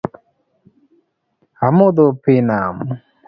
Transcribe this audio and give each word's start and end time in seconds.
Amodho 1.67 2.05
pii 2.21 2.39
nam 2.47 2.75